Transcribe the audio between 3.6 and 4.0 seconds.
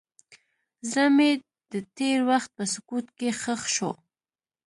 شو.